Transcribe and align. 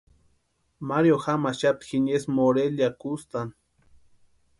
Mario 0.89 1.17
jamaxapti 1.25 1.87
jiniesï 1.91 2.31
Morelia 2.37 2.89
kustani. 3.01 3.53